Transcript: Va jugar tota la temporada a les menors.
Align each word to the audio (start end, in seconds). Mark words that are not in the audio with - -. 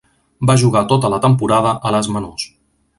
Va 0.51 0.55
jugar 0.61 0.83
tota 0.93 1.13
la 1.15 1.21
temporada 1.27 1.75
a 1.91 1.95
les 1.99 2.13
menors. 2.19 2.53